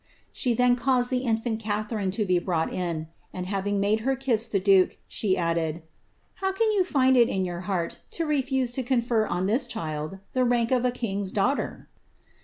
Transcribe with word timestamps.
She 0.33 0.55
then 0.55 0.75
led 0.77 1.05
the 1.09 1.23
in&nt 1.23 1.59
Catharine 1.59 2.09
to 2.13 2.25
be 2.25 2.39
brought 2.39 2.73
in, 2.73 3.07
and 3.31 3.45
having 3.45 3.79
made 3.79 3.99
her 3.99 4.15
kiss 4.15 4.47
duke, 4.49 4.97
she 5.07 5.37
added, 5.37 5.75
*^ 5.75 5.81
How 6.37 6.51
can 6.51 6.71
you 6.71 6.83
find 6.83 7.15
it 7.15 7.29
in 7.29 7.45
your 7.45 7.59
heart 7.69 7.99
to 8.17 8.25
refuse 8.25 8.71
to 8.71 8.99
fer 8.99 9.27
on 9.27 9.45
this 9.45 9.67
child 9.67 10.17
the 10.33 10.43
rank 10.43 10.71
of 10.71 10.83
a 10.85 10.89
king's 10.91 11.31
daughter?"' 11.31 11.87